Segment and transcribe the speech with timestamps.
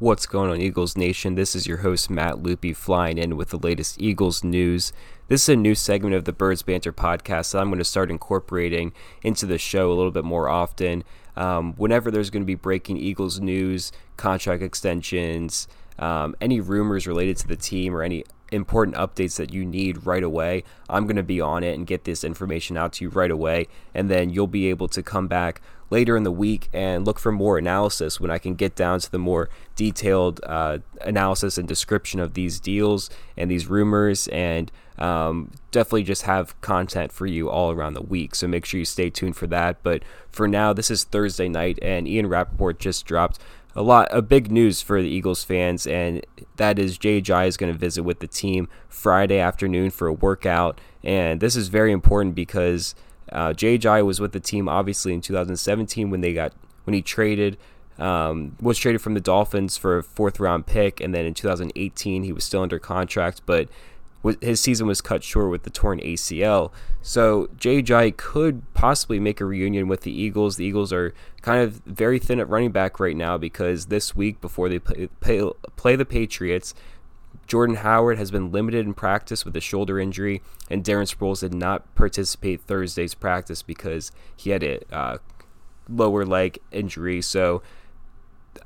[0.00, 1.34] What's going on, Eagles Nation?
[1.34, 4.92] This is your host, Matt Loopy, flying in with the latest Eagles news.
[5.26, 8.08] This is a new segment of the Birds Banter podcast that I'm going to start
[8.08, 8.92] incorporating
[9.24, 11.02] into the show a little bit more often.
[11.34, 15.66] Um, whenever there's going to be breaking Eagles news, contract extensions,
[15.98, 20.22] um, any rumors related to the team, or any important updates that you need right
[20.22, 23.30] away, I'm going to be on it and get this information out to you right
[23.30, 23.68] away.
[23.94, 25.60] And then you'll be able to come back
[25.90, 29.10] later in the week and look for more analysis when I can get down to
[29.10, 35.52] the more detailed uh, analysis and description of these deals and these rumors and um,
[35.70, 38.34] definitely just have content for you all around the week.
[38.34, 39.82] So make sure you stay tuned for that.
[39.82, 43.38] But for now, this is Thursday night, and Ian Rapoport just dropped
[43.78, 47.72] a lot of big news for the Eagles fans, and that is JJ is going
[47.72, 50.80] to visit with the team Friday afternoon for a workout.
[51.04, 52.96] And this is very important because
[53.30, 56.52] uh, JJ was with the team obviously in 2017 when they got
[56.84, 57.56] when he traded
[57.98, 62.24] um, was traded from the Dolphins for a fourth round pick, and then in 2018
[62.24, 63.68] he was still under contract, but
[64.40, 66.72] his season was cut short with the torn ACL.
[67.02, 70.56] So JJ could possibly make a reunion with the Eagles.
[70.56, 74.40] The Eagles are kind of very thin at running back right now because this week
[74.40, 76.74] before they play, play, play the Patriots,
[77.46, 81.54] Jordan Howard has been limited in practice with a shoulder injury, and Darren Sproles did
[81.54, 85.18] not participate Thursday's practice because he had a uh,
[85.88, 87.22] lower leg injury.
[87.22, 87.62] So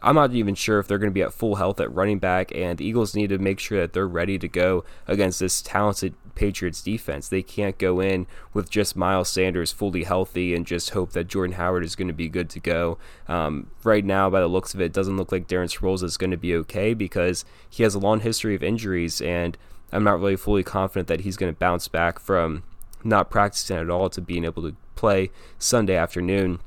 [0.01, 2.53] I'm not even sure if they're going to be at full health at running back,
[2.55, 6.15] and the Eagles need to make sure that they're ready to go against this talented
[6.35, 7.29] Patriots defense.
[7.29, 11.57] They can't go in with just Miles Sanders fully healthy and just hope that Jordan
[11.57, 12.99] Howard is going to be good to go.
[13.29, 16.17] Um, right now, by the looks of it, it doesn't look like Darren Sproles is
[16.17, 19.59] going to be okay because he has a long history of injuries, and
[19.93, 22.63] I'm not really fully confident that he's going to bounce back from
[23.05, 26.61] not practicing at all to being able to play Sunday afternoon.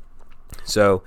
[0.63, 1.03] So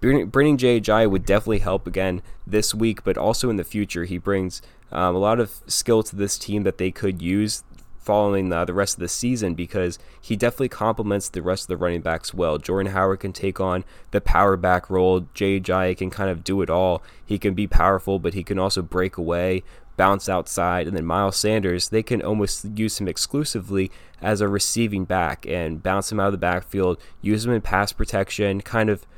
[0.00, 4.04] bringing Ajayi would definitely help again this week, but also in the future.
[4.04, 7.64] He brings um, a lot of skill to this team that they could use
[7.98, 11.76] following the, the rest of the season because he definitely complements the rest of the
[11.76, 12.56] running backs well.
[12.56, 15.26] Jordan Howard can take on the power back role.
[15.34, 17.02] Jay Ajayi can kind of do it all.
[17.26, 19.62] He can be powerful, but he can also break away,
[19.98, 23.90] bounce outside, and then Miles Sanders, they can almost use him exclusively
[24.22, 27.92] as a receiving back and bounce him out of the backfield, use him in pass
[27.92, 29.04] protection, kind of–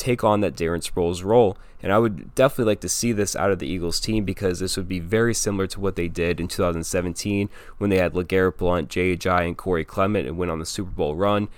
[0.00, 1.56] take on that Darren Sproles role.
[1.82, 4.76] And I would definitely like to see this out of the Eagles team because this
[4.76, 8.90] would be very similar to what they did in 2017 when they had LeGarrette Blunt,
[8.90, 11.48] Ajayi, and Corey Clement and went on the Super Bowl run.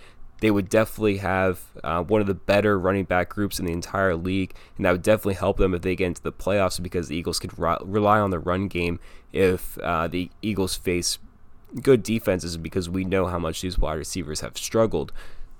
[0.40, 4.16] They would definitely have uh, one of the better running back groups in the entire
[4.16, 7.16] league, and that would definitely help them if they get into the playoffs because the
[7.16, 8.98] Eagles could re- rely on the run game
[9.32, 11.18] if uh, the Eagles face
[11.80, 15.12] good defenses because we know how much these wide receivers have struggled.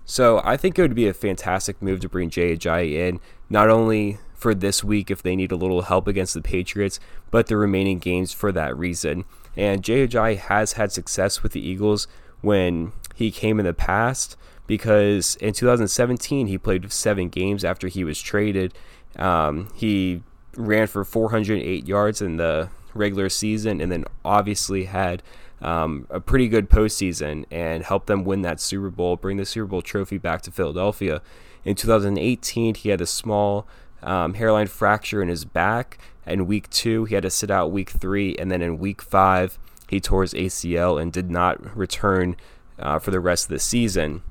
[0.05, 3.71] So I think it would be a fantastic move to bring Jay Ajayi in, not
[3.71, 6.99] only for this week if they need a little help against the Patriots,
[7.31, 9.25] but the remaining games for that reason.
[9.57, 12.09] And Jay Ajayi has had success with the Eagles
[12.41, 14.37] when he came in the past
[14.67, 18.75] because in 2017 he played seven games after he was traded.
[19.17, 20.23] Um, he
[20.57, 25.23] ran for 408 yards in the regular season and then obviously had
[25.63, 29.67] um, a pretty good postseason and help them win that Super Bowl, bring the Super
[29.67, 31.23] Bowl trophy back to Philadelphia.
[31.65, 33.67] In 2018, he had a small
[34.03, 35.99] um, hairline fracture in his back.
[36.27, 38.35] In week two, he had to sit out week three.
[38.37, 39.59] And then in week five,
[39.89, 42.37] he tore his ACL and did not return
[42.79, 44.23] uh, for the rest of the season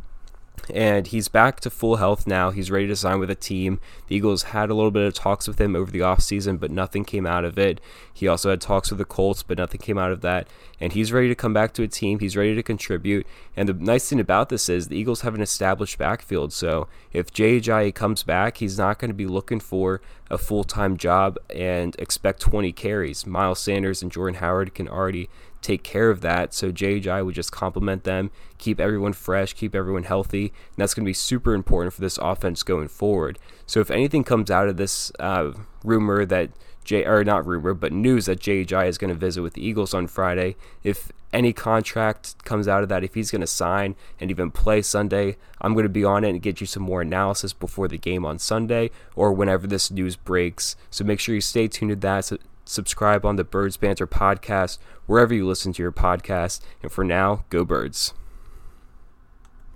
[0.69, 2.51] and he's back to full health now.
[2.51, 3.79] He's ready to sign with a team.
[4.07, 7.03] The Eagles had a little bit of talks with him over the offseason, but nothing
[7.03, 7.81] came out of it.
[8.13, 10.47] He also had talks with the Colts, but nothing came out of that.
[10.79, 12.19] And he's ready to come back to a team.
[12.19, 13.25] He's ready to contribute.
[13.55, 16.53] And the nice thing about this is the Eagles have an established backfield.
[16.53, 20.97] So if Jay comes back, he's not going to be looking for a full time
[20.97, 23.27] job and expect 20 carries.
[23.27, 25.29] Miles Sanders and Jordan Howard can already
[25.61, 26.53] take care of that.
[26.53, 31.03] So JJ would just complement them, keep everyone fresh, keep everyone healthy, and that's going
[31.03, 33.37] to be super important for this offense going forward.
[33.67, 35.51] So if anything comes out of this uh,
[35.83, 36.49] rumor that
[36.85, 39.93] J or not rumor, but news that JJ is going to visit with the Eagles
[39.93, 44.29] on Friday, if any contract comes out of that, if he's going to sign and
[44.29, 47.53] even play Sunday, I'm going to be on it and get you some more analysis
[47.53, 50.75] before the game on Sunday or whenever this news breaks.
[50.89, 52.25] So make sure you stay tuned to that.
[52.25, 56.61] So subscribe on the Birds Banter podcast, wherever you listen to your podcast.
[56.81, 58.13] And for now, go Birds.